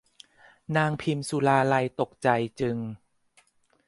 [0.77, 2.77] นางพิมสุราลัยตกใจจึง